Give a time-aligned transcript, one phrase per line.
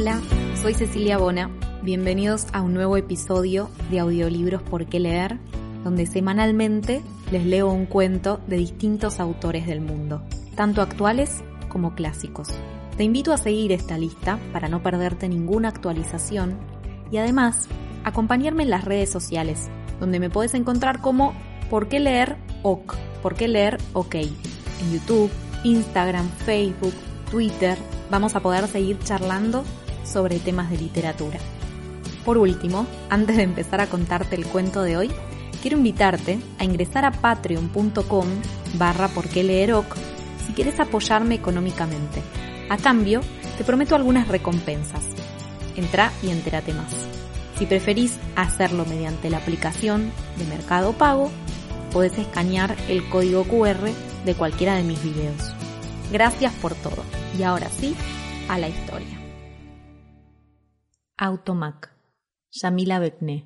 [0.00, 0.20] Hola,
[0.62, 1.50] soy Cecilia Bona.
[1.82, 5.40] Bienvenidos a un nuevo episodio de Audiolibros por qué leer,
[5.82, 10.22] donde semanalmente les leo un cuento de distintos autores del mundo,
[10.54, 12.46] tanto actuales como clásicos.
[12.96, 16.56] Te invito a seguir esta lista para no perderte ninguna actualización
[17.10, 17.66] y además
[18.04, 19.68] acompañarme en las redes sociales,
[19.98, 21.34] donde me puedes encontrar como
[21.70, 22.94] ¿Por qué leer OK?
[23.20, 24.14] ¿Por qué leer OK?
[24.14, 25.32] En YouTube,
[25.64, 26.94] Instagram, Facebook,
[27.32, 27.76] Twitter,
[28.12, 29.64] vamos a poder seguir charlando
[30.08, 31.38] sobre temas de literatura.
[32.24, 35.10] Por último, antes de empezar a contarte el cuento de hoy,
[35.62, 38.26] quiero invitarte a ingresar a patreon.com
[38.74, 39.08] barra
[40.46, 42.22] si quieres apoyarme económicamente.
[42.68, 43.20] A cambio,
[43.56, 45.04] te prometo algunas recompensas.
[45.76, 46.94] Entra y entérate más.
[47.58, 51.30] Si preferís hacerlo mediante la aplicación de Mercado Pago,
[51.92, 53.90] podés escanear el código QR
[54.24, 55.54] de cualquiera de mis videos.
[56.12, 57.02] Gracias por todo.
[57.38, 57.94] Y ahora sí,
[58.48, 59.17] a la historia.
[61.20, 61.92] Automac,
[62.52, 63.44] Yamila Bekne.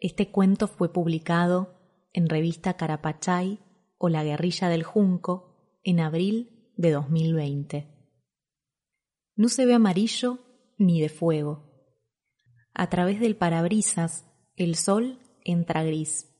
[0.00, 1.78] Este cuento fue publicado
[2.12, 3.60] en revista Carapachay
[3.96, 7.86] o La Guerrilla del Junco en abril de 2020.
[9.36, 10.40] No se ve amarillo
[10.76, 11.62] ni de fuego.
[12.74, 16.34] A través del parabrisas, el sol entra gris.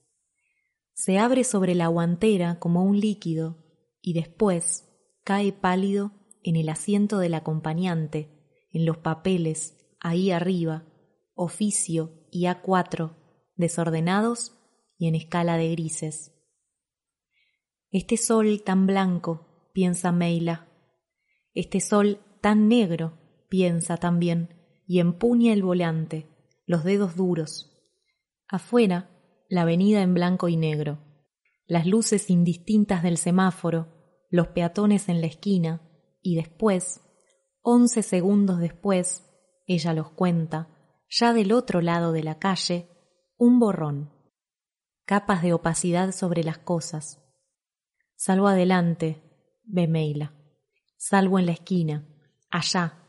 [0.94, 3.64] Se abre sobre la guantera como un líquido
[4.00, 4.84] y después
[5.22, 6.10] cae pálido
[6.42, 10.84] en el asiento del acompañante, en los papeles, ahí arriba,
[11.34, 13.16] oficio y A4,
[13.56, 14.52] desordenados
[14.98, 16.30] y en escala de grises.
[17.91, 20.69] Este sol tan blanco, piensa Meila.
[21.55, 24.50] Este sol tan negro, piensa también,
[24.86, 26.28] y empuña el volante,
[26.66, 27.72] los dedos duros.
[28.46, 29.11] Afuera,
[29.48, 30.98] la avenida en blanco y negro,
[31.66, 33.89] las luces indistintas del semáforo,
[34.28, 35.80] los peatones en la esquina,
[36.20, 37.00] y después,
[37.62, 39.30] once segundos después,
[39.66, 40.68] ella los cuenta,
[41.08, 42.88] ya del otro lado de la calle,
[43.36, 44.12] un borrón.
[45.05, 47.20] Capas de opacidad sobre las cosas.
[48.16, 49.22] Salvo adelante,
[49.64, 50.33] ve Meila.
[50.96, 52.08] Salvo en la esquina,
[52.50, 53.05] allá,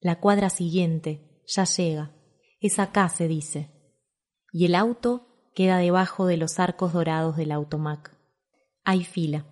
[0.00, 2.14] la cuadra siguiente, ya llega.
[2.60, 3.70] Es acá, se dice.
[4.52, 8.16] Y el auto queda debajo de los arcos dorados del automac.
[8.84, 9.46] Hay fila.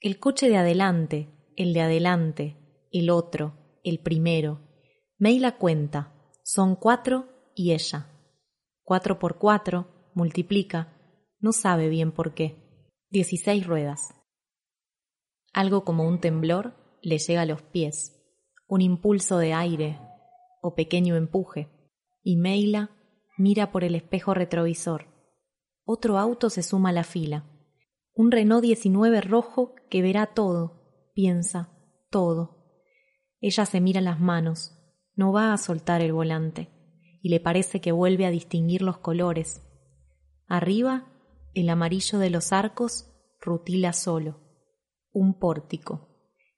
[0.00, 4.71] El coche de adelante, el de adelante, el otro, el primero.
[5.22, 6.12] Meila cuenta.
[6.42, 8.08] Son cuatro y ella.
[8.82, 10.96] Cuatro por cuatro, multiplica.
[11.38, 12.56] No sabe bien por qué.
[13.08, 14.16] Dieciséis ruedas.
[15.52, 18.18] Algo como un temblor le llega a los pies
[18.66, 20.00] un impulso de aire
[20.60, 21.68] o pequeño empuje,
[22.24, 22.90] y Meila
[23.38, 25.06] mira por el espejo retrovisor.
[25.84, 27.44] Otro auto se suma a la fila.
[28.12, 31.68] Un Renault 19 rojo que verá todo, piensa,
[32.10, 32.74] todo.
[33.40, 34.81] Ella se mira las manos,
[35.22, 36.68] no va a soltar el volante,
[37.22, 39.62] y le parece que vuelve a distinguir los colores.
[40.48, 41.12] Arriba,
[41.54, 43.08] el amarillo de los arcos
[43.40, 44.40] rutila solo,
[45.12, 46.08] un pórtico,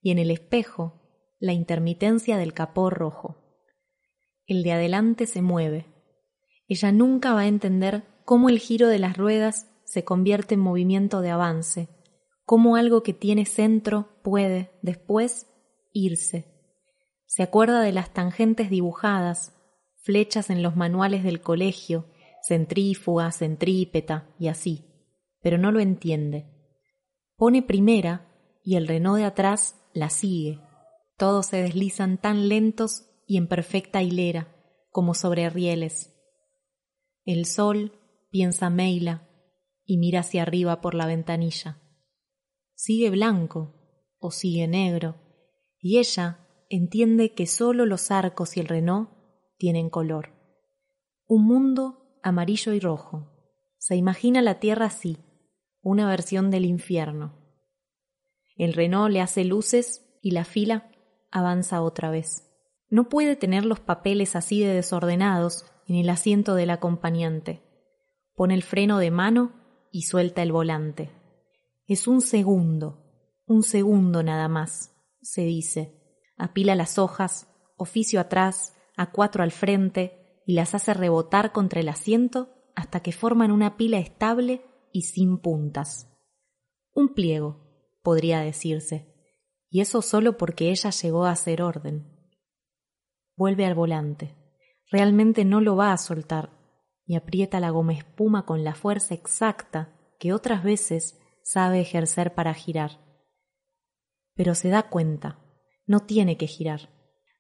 [0.00, 1.02] y en el espejo
[1.38, 3.36] la intermitencia del capó rojo.
[4.46, 5.84] El de adelante se mueve.
[6.66, 11.20] Ella nunca va a entender cómo el giro de las ruedas se convierte en movimiento
[11.20, 11.90] de avance,
[12.46, 15.48] cómo algo que tiene centro puede, después,
[15.92, 16.53] irse.
[17.34, 19.56] Se acuerda de las tangentes dibujadas,
[19.96, 22.06] flechas en los manuales del colegio,
[22.46, 24.84] centrífuga, centrípeta y así,
[25.42, 26.46] pero no lo entiende.
[27.34, 28.30] Pone primera
[28.62, 30.60] y el Renault de atrás la sigue,
[31.16, 34.54] todos se deslizan tan lentos y en perfecta hilera,
[34.90, 36.14] como sobre rieles.
[37.24, 37.98] El sol,
[38.30, 39.28] piensa Meila,
[39.84, 41.82] y mira hacia arriba por la ventanilla.
[42.76, 43.74] Sigue blanco
[44.20, 45.16] o sigue negro,
[45.80, 46.43] y ella
[46.74, 49.10] entiende que solo los arcos y el Renault
[49.56, 50.30] tienen color.
[51.26, 53.30] Un mundo amarillo y rojo.
[53.78, 55.18] Se imagina la tierra así,
[55.82, 57.38] una versión del infierno.
[58.56, 60.90] El Renault le hace luces y la fila
[61.30, 62.50] avanza otra vez.
[62.88, 67.62] No puede tener los papeles así de desordenados en el asiento del acompañante.
[68.34, 69.52] Pone el freno de mano
[69.92, 71.10] y suelta el volante.
[71.86, 73.04] Es un segundo,
[73.46, 76.03] un segundo nada más, se dice.
[76.36, 81.88] Apila las hojas, oficio atrás, a cuatro al frente, y las hace rebotar contra el
[81.88, 86.10] asiento hasta que forman una pila estable y sin puntas.
[86.92, 89.14] Un pliego, podría decirse
[89.74, 92.06] y eso solo porque ella llegó a hacer orden.
[93.36, 94.36] Vuelve al volante.
[94.88, 96.50] Realmente no lo va a soltar
[97.04, 102.54] y aprieta la goma espuma con la fuerza exacta que otras veces sabe ejercer para
[102.54, 103.00] girar.
[104.36, 105.40] Pero se da cuenta,
[105.86, 106.90] no tiene que girar.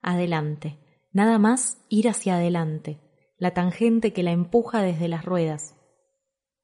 [0.02, 0.78] Adelante.
[1.12, 3.00] Nada más ir hacia adelante.
[3.38, 5.76] La tangente que la empuja desde las ruedas.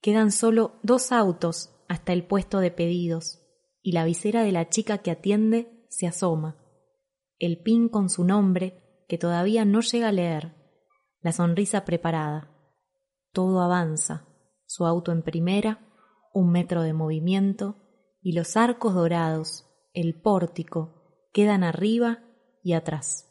[0.01, 3.41] Quedan solo dos autos hasta el puesto de pedidos
[3.83, 6.57] y la visera de la chica que atiende se asoma.
[7.39, 10.55] El pin con su nombre, que todavía no llega a leer.
[11.21, 12.51] La sonrisa preparada.
[13.33, 14.27] Todo avanza.
[14.67, 15.81] Su auto en primera,
[16.33, 17.77] un metro de movimiento,
[18.23, 21.00] y los arcos dorados, el pórtico,
[21.33, 22.25] quedan arriba
[22.63, 23.27] y atrás.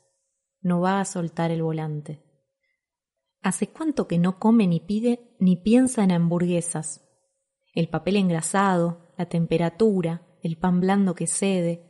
[0.61, 2.23] No va a soltar el volante.
[3.41, 7.05] ¿Hace cuánto que no come ni pide ni piensa en hamburguesas?
[7.73, 11.89] El papel engrasado, la temperatura, el pan blando que cede.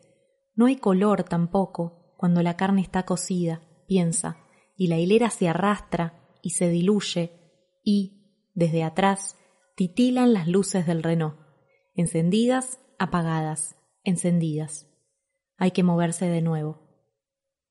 [0.55, 4.37] No hay color tampoco cuando la carne está cocida, piensa,
[4.75, 7.39] y la hilera se arrastra y se diluye
[7.83, 9.37] y, desde atrás,
[9.75, 11.39] titilan las luces del Renault,
[11.95, 14.88] encendidas, apagadas, encendidas.
[15.59, 16.79] Hay que moverse de nuevo.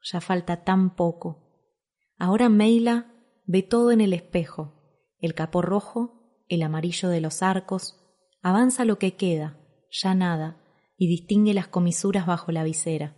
[0.03, 1.73] Ya falta tan poco.
[2.19, 3.15] Ahora Meila
[3.47, 4.75] ve todo en el espejo,
[5.19, 7.99] el capó rojo, el amarillo de los arcos,
[8.43, 9.59] avanza lo que queda,
[9.91, 10.63] ya nada,
[10.99, 13.17] y distingue las comisuras bajo la visera.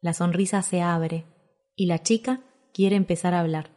[0.00, 1.26] La sonrisa se abre
[1.74, 3.70] y la chica quiere empezar a hablar.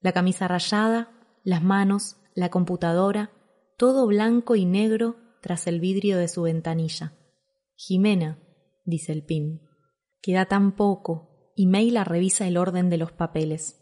[0.00, 1.12] La camisa rayada,
[1.44, 3.30] las manos, la computadora,
[3.78, 7.12] todo blanco y negro tras el vidrio de su ventanilla.
[7.76, 8.38] Jimena,
[8.84, 9.62] dice el pin.
[10.22, 13.80] Queda tan poco, y Meila revisa el orden de los papeles.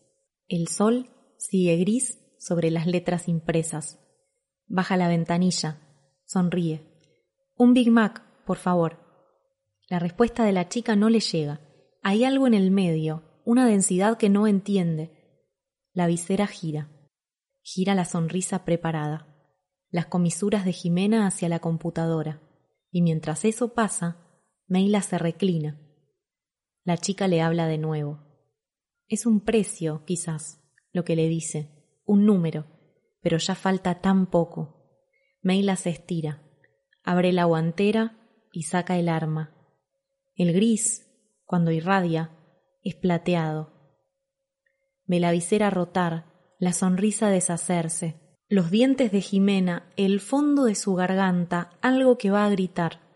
[0.49, 1.08] El sol
[1.38, 3.99] sigue gris sobre las letras impresas.
[4.66, 5.81] Baja la ventanilla,
[6.25, 6.82] sonríe.
[7.56, 8.99] Un Big Mac, por favor.
[9.88, 11.60] La respuesta de la chica no le llega.
[12.02, 15.10] Hay algo en el medio, una densidad que no entiende.
[15.93, 16.90] La visera gira.
[17.60, 19.28] Gira la sonrisa preparada.
[19.90, 22.40] Las comisuras de Jimena hacia la computadora.
[22.90, 24.21] Y mientras eso pasa,
[24.72, 25.78] Meila se reclina.
[26.82, 28.20] La chica le habla de nuevo.
[29.06, 30.62] Es un precio, quizás,
[30.94, 31.69] lo que le dice,
[32.06, 32.64] un número,
[33.20, 35.04] pero ya falta tan poco.
[35.42, 36.42] Meila se estira,
[37.04, 38.16] abre la guantera
[38.50, 39.54] y saca el arma.
[40.36, 41.06] El gris,
[41.44, 42.30] cuando irradia,
[42.82, 43.74] es plateado.
[45.04, 50.94] Ve la visera rotar, la sonrisa deshacerse, los dientes de Jimena, el fondo de su
[50.94, 53.12] garganta, algo que va a gritar.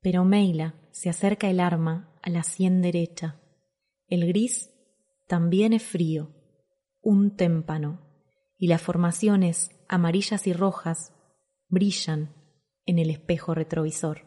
[0.00, 3.40] Pero Meila se acerca el arma a la sien derecha.
[4.06, 4.70] El gris
[5.26, 6.30] también es frío,
[7.02, 8.00] un témpano,
[8.56, 11.12] y las formaciones amarillas y rojas
[11.68, 12.34] brillan
[12.86, 14.22] en el espejo retrovisor.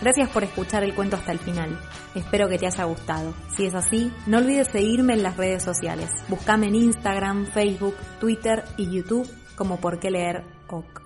[0.00, 1.78] Gracias por escuchar el cuento hasta el final.
[2.14, 3.34] Espero que te haya gustado.
[3.56, 6.10] Si es así, no olvides seguirme en las redes sociales.
[6.28, 11.03] Búscame en Instagram, Facebook, Twitter y YouTube como por qué leer OK.